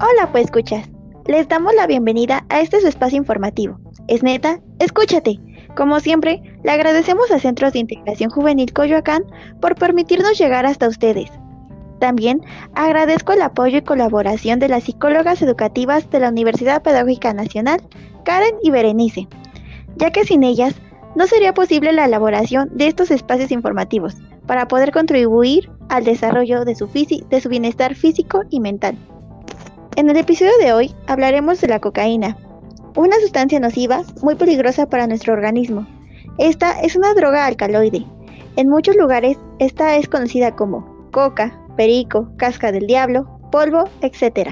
[0.00, 0.88] Hola, pues escuchas.
[1.26, 3.78] Les damos la bienvenida a este su espacio informativo.
[4.08, 5.38] Es neta, escúchate.
[5.76, 9.24] Como siempre, le agradecemos a Centros de Integración Juvenil Coyoacán
[9.60, 11.30] por permitirnos llegar hasta ustedes.
[12.04, 12.42] También
[12.74, 17.80] agradezco el apoyo y colaboración de las psicólogas educativas de la Universidad Pedagógica Nacional,
[18.26, 19.26] Karen y Berenice,
[19.96, 20.74] ya que sin ellas
[21.14, 26.74] no sería posible la elaboración de estos espacios informativos para poder contribuir al desarrollo de
[26.74, 28.98] su, de su bienestar físico y mental.
[29.96, 32.36] En el episodio de hoy hablaremos de la cocaína,
[32.96, 35.86] una sustancia nociva muy peligrosa para nuestro organismo.
[36.36, 38.04] Esta es una droga alcaloide.
[38.56, 44.50] En muchos lugares esta es conocida como coca, perico, casca del diablo, polvo, etc.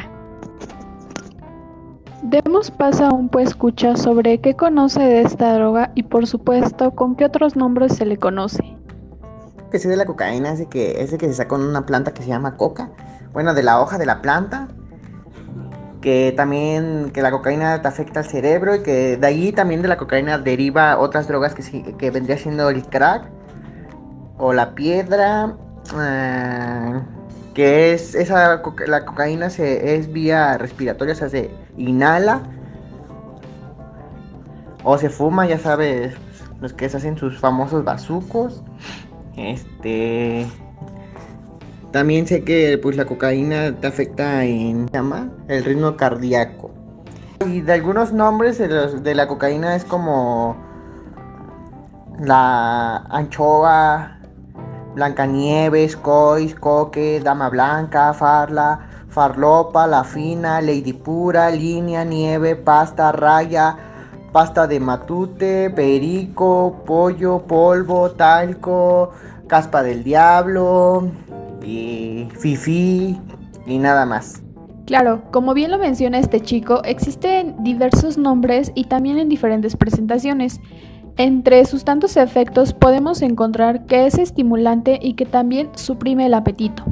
[2.22, 6.92] Demos paso a un pues escucha sobre qué conoce de esta droga y por supuesto
[6.92, 8.62] con qué otros nombres se le conoce.
[9.70, 12.22] Que se de la cocaína es que, es que se sacó en una planta que
[12.22, 12.91] se llama coca.
[13.32, 14.69] Bueno, de la hoja de la planta
[16.02, 19.88] que también que la cocaína te afecta al cerebro y que de ahí también de
[19.88, 23.30] la cocaína deriva otras drogas que, que vendría siendo el crack
[24.36, 25.56] o la piedra,
[25.98, 27.00] eh,
[27.55, 32.42] que es esa la cocaína se, es vía respiratoria, o sea, se inhala
[34.84, 36.14] o se fuma, ya sabes,
[36.60, 38.62] los que se hacen sus famosos bazucos.
[39.36, 40.47] Este
[41.92, 46.70] también sé que pues la cocaína te afecta en llama el ritmo cardíaco.
[47.47, 50.56] Y de algunos nombres de, la cocaína es como
[52.19, 54.19] la anchoa,
[54.94, 63.76] Blancanieves, Cois, Coque, Dama Blanca, Farla, Farlopa, La Fina, Lady Pura, Línea, Nieve, Pasta, Raya,
[64.32, 69.10] Pasta de Matute, Perico, Pollo, Polvo, Talco,
[69.47, 71.10] Caspa del Diablo,
[71.64, 73.19] y Fifi
[73.66, 74.42] y nada más.
[74.86, 80.60] Claro, como bien lo menciona este chico, existen diversos nombres y también en diferentes presentaciones.
[81.17, 86.84] Entre sus tantos efectos podemos encontrar que es estimulante y que también suprime el apetito.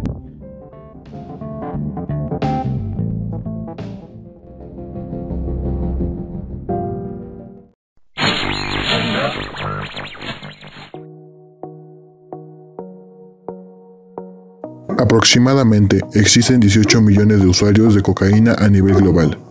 [14.99, 19.50] Aproximadamente existen 18 millones de usuarios de cocaína a nivel global.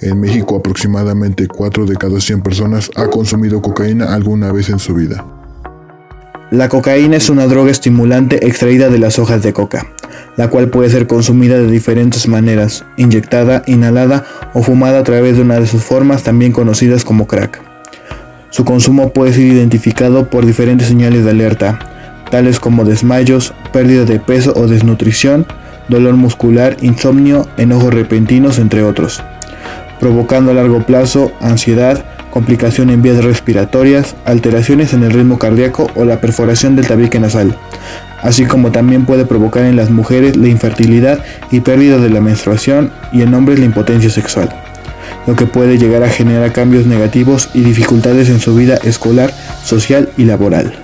[0.00, 4.94] En México aproximadamente 4 de cada 100 personas ha consumido cocaína alguna vez en su
[4.94, 5.24] vida.
[6.50, 9.88] La cocaína es una droga estimulante extraída de las hojas de coca,
[10.36, 15.42] la cual puede ser consumida de diferentes maneras, inyectada, inhalada o fumada a través de
[15.42, 17.60] una de sus formas también conocidas como crack.
[18.50, 21.78] Su consumo puede ser identificado por diferentes señales de alerta,
[22.30, 25.46] tales como desmayos, pérdida de peso o desnutrición,
[25.88, 29.22] dolor muscular, insomnio, enojos repentinos, entre otros,
[30.04, 36.04] provocando a largo plazo ansiedad, complicación en vías respiratorias, alteraciones en el ritmo cardíaco o
[36.04, 37.56] la perforación del tabique nasal,
[38.20, 42.92] así como también puede provocar en las mujeres la infertilidad y pérdida de la menstruación
[43.14, 44.50] y en hombres la impotencia sexual,
[45.26, 49.32] lo que puede llegar a generar cambios negativos y dificultades en su vida escolar,
[49.64, 50.83] social y laboral.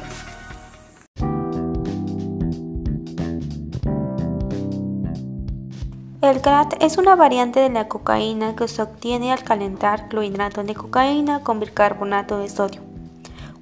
[6.23, 10.75] El crack es una variante de la cocaína que se obtiene al calentar clorhidrato de
[10.75, 12.83] cocaína con bicarbonato de sodio.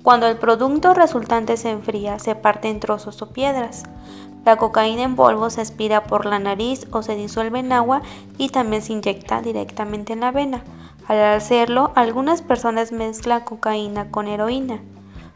[0.03, 3.85] Cuando el producto resultante se enfría, se parte en trozos o piedras.
[4.45, 8.03] La cocaína en polvo se aspira por la nariz o se disuelve en agua
[8.39, 10.65] y también se inyecta directamente en la vena.
[11.07, 14.81] Al hacerlo, algunas personas mezclan cocaína con heroína,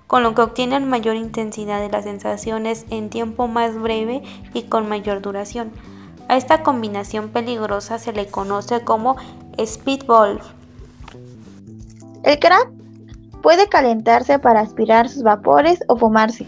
[0.08, 4.88] con lo que obtienen mayor intensidad de las sensaciones en tiempo más breve y con
[4.88, 5.70] mayor duración.
[6.32, 9.16] A esta combinación peligrosa se le conoce como
[9.62, 10.40] speedball.
[12.22, 12.70] El crack
[13.42, 16.46] puede calentarse para aspirar sus vapores o fumarse.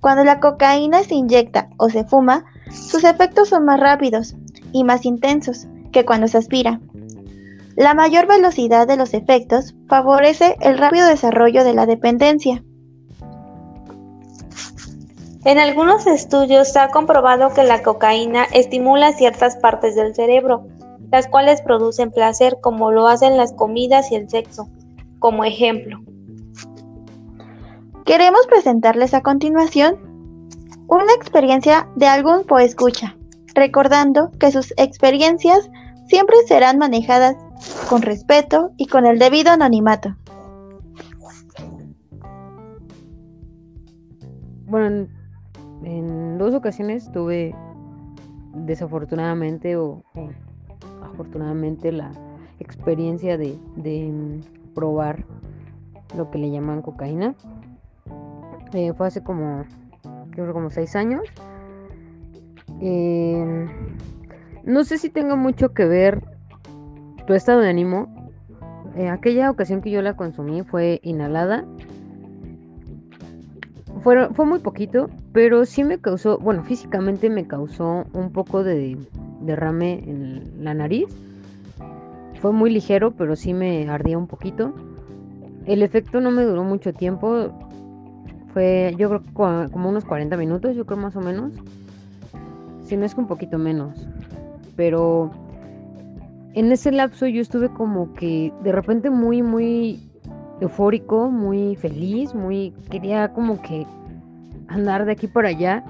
[0.00, 4.34] Cuando la cocaína se inyecta o se fuma, sus efectos son más rápidos
[4.72, 6.80] y más intensos que cuando se aspira.
[7.76, 12.64] La mayor velocidad de los efectos favorece el rápido desarrollo de la dependencia.
[15.48, 20.66] En algunos estudios se ha comprobado que la cocaína estimula ciertas partes del cerebro,
[21.10, 24.68] las cuales producen placer como lo hacen las comidas y el sexo.
[25.18, 26.00] Como ejemplo,
[28.04, 29.96] queremos presentarles a continuación
[30.86, 33.16] una experiencia de algún poescucha
[33.54, 35.70] recordando que sus experiencias
[36.08, 37.36] siempre serán manejadas
[37.88, 40.14] con respeto y con el debido anonimato.
[44.66, 45.08] Bueno,
[45.82, 47.54] en, dos ocasiones tuve
[48.54, 50.02] desafortunadamente o,
[51.02, 52.10] afortunadamente la
[52.58, 55.24] experiencia de, mm, probar
[56.16, 57.34] lo que le llaman cocaína.
[58.72, 59.64] Eh, fue hace como,
[60.30, 61.22] creo como seis años.
[62.80, 63.66] Eh,
[64.64, 66.22] no sé si tenga mucho que ver
[67.26, 68.30] tu estado de ánimo.
[68.96, 71.64] Eh, aquella ocasión que yo la consumí fue inhalada.
[74.02, 78.96] Fue, fue muy poquito, pero sí me causó, bueno, físicamente me causó un poco de
[79.42, 81.08] derrame en la nariz.
[82.40, 84.72] Fue muy ligero, pero sí me ardía un poquito.
[85.66, 87.52] El efecto no me duró mucho tiempo.
[88.52, 89.22] Fue, yo creo,
[89.70, 91.52] como unos 40 minutos, yo creo más o menos.
[92.84, 94.08] Si no es que un poquito menos.
[94.76, 95.30] Pero
[96.54, 100.00] en ese lapso yo estuve como que de repente muy, muy
[100.60, 102.72] eufórico, muy feliz, muy...
[102.90, 103.86] Quería como que
[104.68, 105.84] andar de aquí para allá.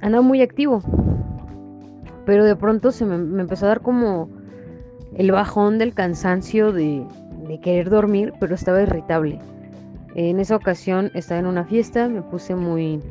[0.00, 0.82] Andaba muy activo.
[2.24, 4.28] Pero de pronto se me, empezó a dar como
[5.14, 7.06] el bajón del cansancio de,
[7.46, 9.38] de querer dormir, pero estaba irritable.
[10.14, 13.02] En esa ocasión estaba en una fiesta, me puse muy...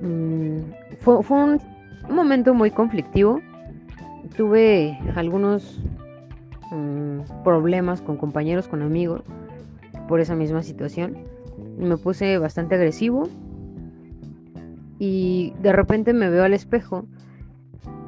[0.00, 0.60] Mm,
[1.00, 1.60] fue, un,
[2.08, 3.40] momento muy conflictivo.
[4.36, 5.78] Tuve algunos
[6.70, 9.22] mm, problemas con compañeros, con amigos,
[10.08, 11.18] por esa misma situación.
[11.78, 13.28] Me puse bastante agresivo
[14.98, 17.06] y de repente me veo al espejo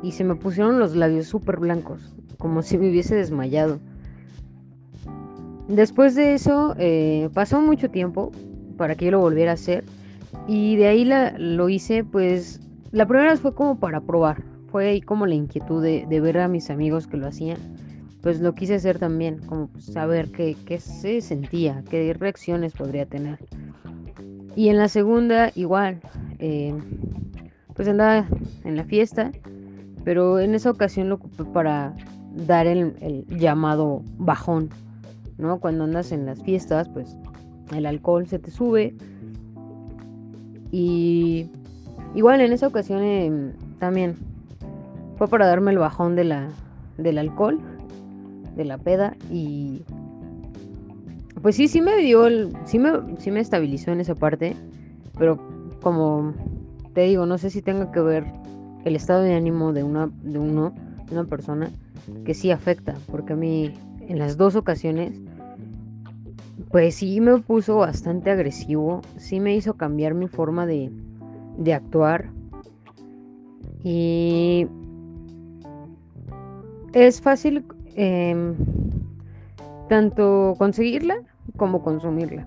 [0.02, 3.80] y se me pusieron los labios súper blancos, como si me hubiese desmayado.
[5.68, 8.32] Después de eso eh, pasó mucho tiempo
[8.76, 9.84] para que yo lo volviera a hacer
[10.46, 12.60] y de ahí la, lo hice pues
[12.94, 16.46] la primera vez fue como para probar, fue ahí como la inquietud de, ver a
[16.46, 17.58] mis amigos que lo hacían,
[18.24, 23.38] pues lo quise hacer también, como saber qué, qué se sentía, qué reacciones podría tener.
[24.56, 26.00] Y en la segunda igual,
[26.40, 26.74] eh,
[27.74, 28.26] pues andaba
[28.64, 29.30] en la fiesta,
[30.02, 31.94] pero en esa ocasión lo ocupé para
[32.34, 34.70] dar el llamado bajón
[35.38, 35.58] ¿no?
[35.58, 37.16] Cuando andas en las fiestas, pues
[37.74, 38.94] el alcohol se te sube.
[40.70, 41.48] Y
[42.14, 44.16] igual en esa ocasión em, también
[45.16, 47.60] fue para darme el bajón del alcohol,
[48.56, 49.82] de la peda y
[51.42, 54.56] pues sí, sí me dio, el, sí, me, sí me estabilizó en esa parte,
[55.18, 55.38] pero
[55.82, 56.32] como
[56.94, 58.24] te digo, no sé si tenga que ver
[58.84, 60.72] el estado de ánimo de una, de uno,
[61.06, 61.70] de una persona,
[62.24, 63.74] que sí afecta, porque a mí
[64.08, 65.20] en las dos ocasiones,
[66.70, 70.90] pues sí me puso bastante agresivo, sí me hizo cambiar mi forma de,
[71.58, 72.30] de actuar.
[73.82, 74.66] Y
[76.94, 78.54] es fácil em,
[79.88, 81.16] tanto conseguirla
[81.56, 82.46] como consumirla.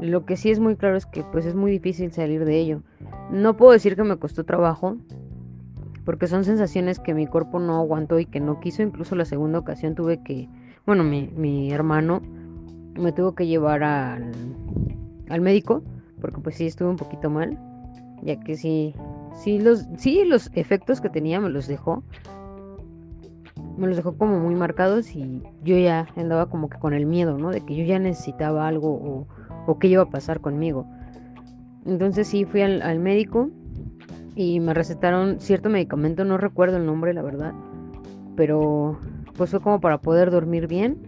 [0.00, 2.82] Lo que sí es muy claro es que pues es muy difícil salir de ello.
[3.30, 4.96] No puedo decir que me costó trabajo,
[6.04, 8.82] porque son sensaciones que mi cuerpo no aguantó y que no quiso.
[8.82, 10.48] Incluso la segunda ocasión tuve que,
[10.86, 12.20] bueno, mi, hermano
[12.98, 14.32] me tuvo que llevar al,
[15.28, 15.82] al, médico,
[16.20, 17.58] porque pues sí estuve un poquito mal,
[18.22, 18.94] ya que sí,
[19.34, 22.02] sí los, sí los efectos que tenía me los dejó.
[23.76, 27.38] Me los dejó como muy marcados y yo ya andaba como que con el miedo,
[27.38, 27.50] ¿no?
[27.50, 29.26] De que yo ya necesitaba algo
[29.66, 30.86] o, qué iba a pasar conmigo.
[31.84, 33.50] Entonces sí fui al, al médico
[34.36, 37.52] y me recetaron cierto medicamento, no recuerdo el nombre, la verdad,
[38.36, 38.98] pero
[39.36, 40.98] pues fue como para poder dormir bien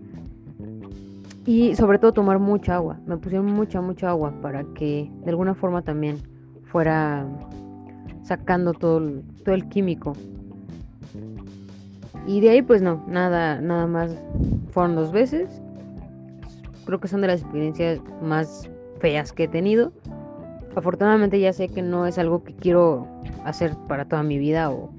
[1.47, 2.99] y sobre todo tomar mucha agua.
[3.07, 6.19] Me pusieron mucha, mucha agua para que de alguna forma también
[6.65, 7.27] fuera
[8.23, 10.15] sacando todo todo el químico.
[12.27, 14.17] Y de ahí pues no, nada, nada más.
[14.71, 15.63] Fueron dos veces.
[16.85, 18.69] Creo que son de las experiencias más
[19.01, 19.93] feas que he tenido.
[20.75, 23.07] Afortunadamente ya sé que no es algo que quiero
[23.45, 24.91] hacer para toda mi vida o,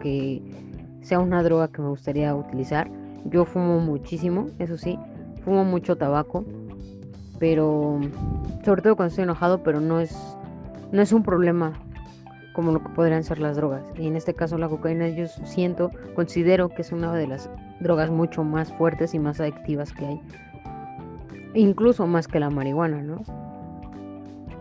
[0.00, 0.42] que
[1.02, 2.90] sea una droga que me gustaría utilizar.
[3.26, 4.98] Yo fumo muchísimo, eso sí,
[5.44, 6.44] fumo mucho tabaco,
[7.38, 8.00] pero
[8.64, 10.16] sobre todo cuando estoy enojado, pero no es,
[10.90, 11.74] no es un problema
[12.58, 13.84] como lo que podrían ser las drogas.
[13.96, 17.48] Y en este caso la cocaína yo siento, considero que es una de las
[17.78, 20.20] drogas mucho más fuertes y más adictivas que hay.
[21.54, 23.22] Incluso más que la marihuana, ¿no?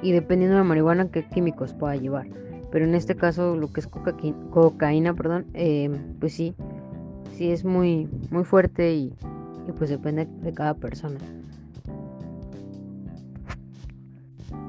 [0.04, 2.28] y dependiendo de la marihuana qué químicos pueda llevar.
[2.72, 5.90] Pero en este caso lo que es cocaína, perdón, eh,
[6.20, 6.54] pues sí,
[7.34, 9.12] sí es muy, muy fuerte y,
[9.76, 11.18] pues depende de cada persona.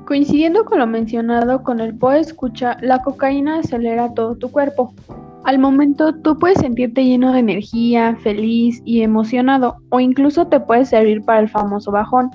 [0.09, 4.95] Coincidiendo con lo mencionado con el POE escucha, la cocaína acelera todo tu cuerpo.
[5.45, 10.87] Al momento tú puedes sentirte lleno de energía, feliz y emocionado, o incluso te puede
[10.87, 12.31] servir para el famoso bajón.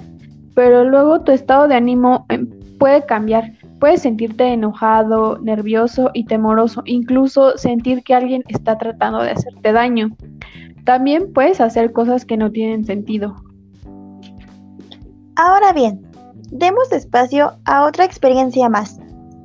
[0.53, 3.53] Pero luego tu estado de ánimo em, puede cambiar.
[3.79, 10.15] Puedes sentirte enojado, nervioso y temoroso, incluso sentir que alguien está tratando de hacerte daño.
[10.83, 13.35] También puedes hacer cosas que no tienen sentido.
[15.35, 16.12] Ahora bien,
[16.53, 18.99] demos espacio a otra experiencia más.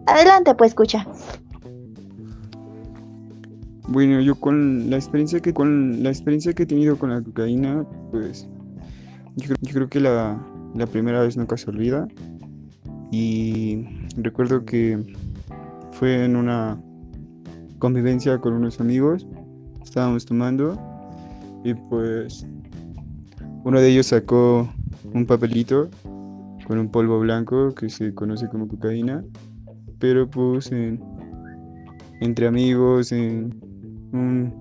[0.06, 1.06] Adelante, pues escucha.
[3.88, 7.86] Bueno, yo con la experiencia que con la experiencia que he tenido con la cocaína,
[8.10, 8.46] pues
[9.36, 10.38] yo, creo que la,
[10.74, 12.06] la primera vez nunca se olvida.
[13.10, 13.86] Y
[14.16, 14.98] recuerdo que
[15.92, 16.78] fue en una
[17.78, 19.26] convivencia con unos amigos,
[19.82, 20.78] estábamos tomando
[21.64, 22.46] y pues
[23.64, 24.68] uno de ellos sacó
[25.14, 25.88] un papelito
[26.68, 29.24] con un polvo blanco que se conoce como cocaína,
[29.98, 30.70] pero pues
[32.20, 33.58] entre amigos, en
[34.12, 34.54] un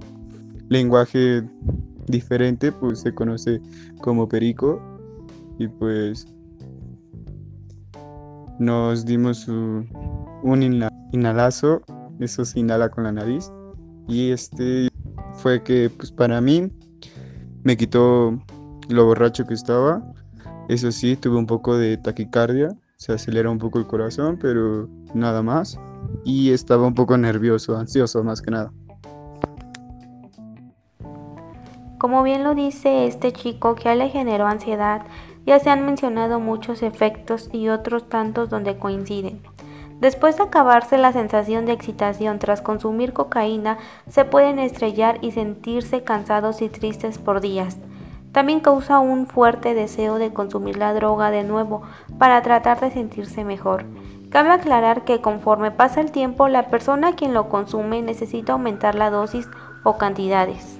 [0.69, 1.43] lenguaje
[2.07, 3.61] diferente, pues se conoce
[3.99, 4.81] como perico
[5.59, 6.25] y pues
[8.59, 9.89] nos dimos un,
[10.43, 10.63] un
[11.11, 11.81] inhalazo,
[12.19, 13.51] eso se inhala con la nariz
[14.07, 14.87] y este
[15.33, 16.71] fue que pues para mí
[17.63, 18.39] me quitó
[18.89, 20.01] lo borracho que estaba.
[20.67, 25.41] Eso sí, tuve un poco de taquicardia, se acelera un poco el corazón, pero nada
[25.41, 25.79] más.
[26.25, 28.71] Y estaba un poco nervioso, ansioso más que nada.
[31.97, 35.01] Como bien lo dice este chico que le generó ansiedad,
[35.45, 39.41] ya se han mencionado muchos efectos y otros tantos donde coinciden.
[39.99, 46.03] Después de acabarse la sensación de excitación tras consumir cocaína, se pueden estrellar y sentirse
[46.03, 47.77] cansados y tristes por días.
[48.31, 51.81] También causa un fuerte deseo de consumir la droga de nuevo
[52.19, 53.85] para tratar de sentirse mejor.
[54.29, 59.09] Cabe aclarar que conforme pasa el tiempo, la persona quien lo consume necesita aumentar la
[59.09, 59.47] dosis
[59.83, 60.77] o cantidades.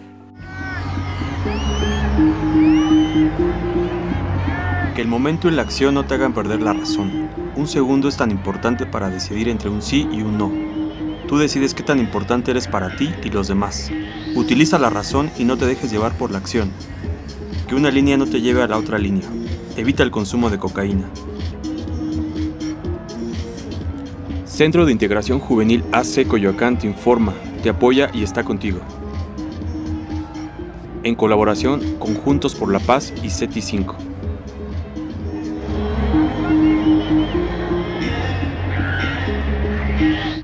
[4.95, 7.29] Que el momento y la acción no te hagan perder la razón.
[7.55, 10.51] Un segundo es tan importante para decidir entre un sí y un no.
[11.27, 13.91] Tú decides qué tan importante eres para ti y los demás.
[14.35, 16.71] Utiliza la razón y no te dejes llevar por la acción.
[17.67, 19.27] Que una línea no te lleve a la otra línea.
[19.75, 21.09] Evita el consumo de cocaína.
[24.45, 28.79] Centro de Integración Juvenil AC Coyoacán te informa, te apoya y está contigo.
[31.03, 33.95] En colaboración con Juntos por la Paz y CETI 5.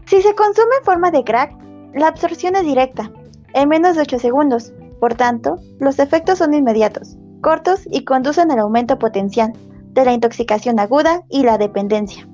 [0.06, 1.56] Si se consume en forma de crack,
[1.96, 3.12] la absorción es directa,
[3.54, 4.74] en menos de 8 segundos.
[5.04, 9.52] Por tanto, los efectos son inmediatos, cortos y conducen al aumento potencial
[9.92, 12.26] de la intoxicación aguda y la dependencia.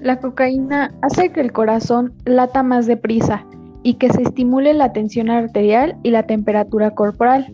[0.00, 3.44] La cocaína hace que el corazón lata más deprisa
[3.82, 7.52] y que se estimule la tensión arterial y la temperatura corporal.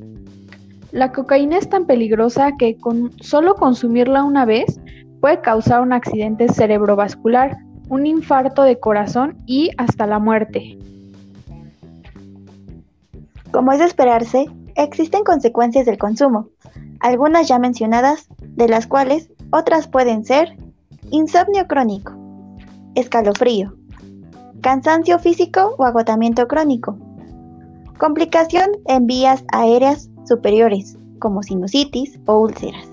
[0.92, 4.80] La cocaína es tan peligrosa que con solo consumirla una vez
[5.20, 7.56] puede causar un accidente cerebrovascular,
[7.88, 10.78] un infarto de corazón y hasta la muerte.
[13.52, 16.48] Como es de esperarse, existen consecuencias del consumo,
[17.00, 20.56] algunas ya mencionadas, de las cuales otras pueden ser
[21.10, 22.12] insomnio crónico,
[22.94, 23.74] escalofrío,
[24.60, 26.96] cansancio físico o agotamiento crónico,
[27.98, 32.86] complicación en vías aéreas superiores, como sinusitis o úlceras,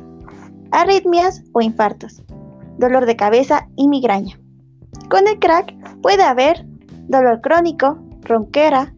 [0.71, 2.23] arritmias o infartos,
[2.77, 4.39] dolor de cabeza y migraña.
[5.09, 6.65] Con el crack puede haber
[7.07, 8.93] dolor crónico, ronquera,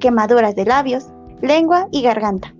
[0.00, 1.06] quemaduras de labios,
[1.40, 2.52] lengua y garganta.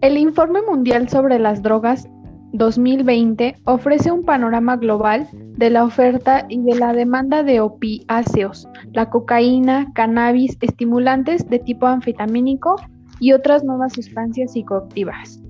[0.00, 2.08] El Informe Mundial sobre las Drogas
[2.52, 9.10] 2020 ofrece un panorama global de la oferta y de la demanda de opiáceos, la
[9.10, 12.76] cocaína, cannabis, estimulantes de tipo anfetamínico
[13.18, 15.40] y otras nuevas sustancias psicoactivas,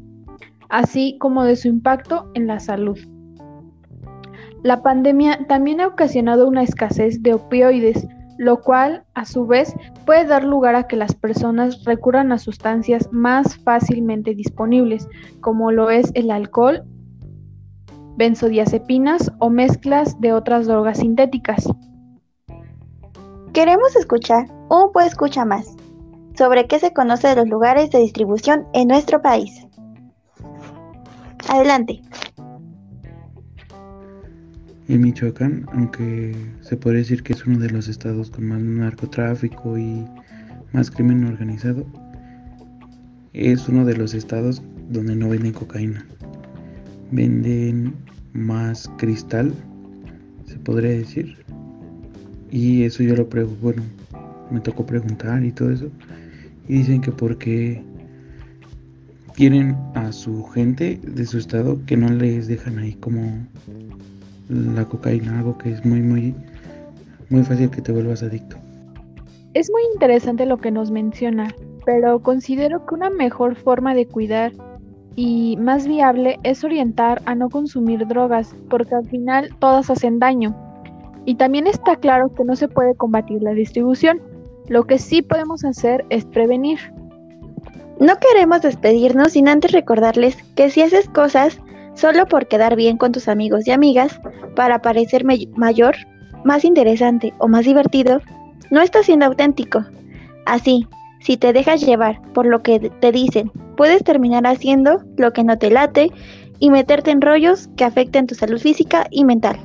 [0.68, 2.98] así como de su impacto en la salud.
[4.62, 8.06] La pandemia también ha ocasionado una escasez de opioides,
[8.38, 9.74] lo cual, a su vez,
[10.06, 15.08] puede dar lugar a que las personas recurran a sustancias más fácilmente disponibles,
[15.40, 16.84] como lo es el alcohol,
[18.16, 21.68] benzodiazepinas o mezclas de otras drogas sintéticas.
[23.52, 25.76] Queremos escuchar un pues escucha más
[26.36, 29.66] sobre qué se conoce de los lugares de distribución en nuestro país.
[31.48, 32.02] Adelante.
[34.86, 39.78] En Michoacán, aunque se puede decir que es uno de los estados con más narcotráfico
[39.78, 40.04] y
[40.72, 41.86] más crimen organizado,
[43.32, 46.06] es uno de los estados donde no venden cocaína.
[47.10, 47.94] Venden
[48.34, 49.54] más cristal,
[50.44, 51.34] se podría decir.
[52.50, 53.82] Y eso yo lo pregunto, bueno,
[54.50, 55.90] me tocó preguntar y todo eso.
[56.68, 57.82] Y dicen que porque
[59.34, 63.46] tienen a su gente de su estado que no les dejan ahí como
[64.48, 66.34] la cocaína, algo que es muy, muy,
[67.30, 68.56] muy fácil que te vuelvas adicto.
[69.54, 74.52] Es muy interesante lo que nos menciona, pero considero que una mejor forma de cuidar
[75.16, 80.56] y más viable es orientar a no consumir drogas, porque al final todas hacen daño.
[81.24, 84.20] Y también está claro que no se puede combatir la distribución.
[84.68, 86.78] Lo que sí podemos hacer es prevenir.
[88.00, 91.60] No queremos despedirnos sin antes recordarles que si haces cosas
[91.94, 94.20] solo por quedar bien con tus amigos y amigas,
[94.54, 95.96] para parecer mayor,
[96.44, 98.20] más interesante o más divertido,
[98.70, 99.84] no estás siendo auténtico.
[100.46, 100.86] Así,
[101.20, 105.58] si te dejas llevar por lo que te dicen, puedes terminar haciendo lo que no
[105.58, 106.12] te late
[106.58, 109.58] y meterte en rollos que afecten tu salud física y mental.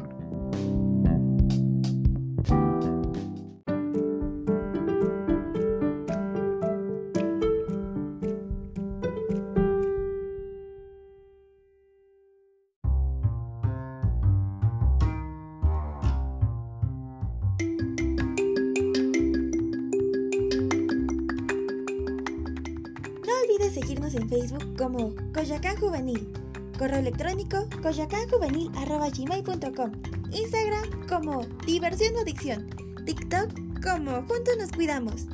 [24.79, 26.31] Como Coyacán Juvenil,
[26.77, 29.91] correo electrónico coyacánjuvenil.com,
[30.31, 32.69] Instagram como Diversión Adicción,
[33.05, 33.51] TikTok
[33.83, 35.27] como Juntos nos cuidamos.